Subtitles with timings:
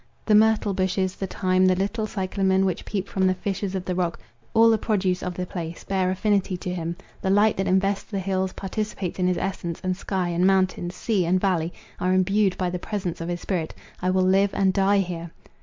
[0.25, 3.93] The myrtle bushes, the thyme, the little cyclamen, which peep from the fissures of the
[3.93, 4.19] rock,
[4.51, 8.17] all the produce of the place, bear affinity to him; the light that invests the
[8.17, 12.71] hills participates in his essence, and sky and mountains, sea and valley, are imbued by
[12.71, 13.75] the presence of his spirit.
[14.01, 15.29] I will live and die here!